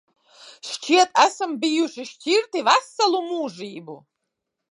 Šķiet, 0.67 1.11
esam 1.23 1.51
bijuši 1.65 2.07
šķirti 2.13 2.65
veselu 2.69 3.23
mūžību. 3.29 3.99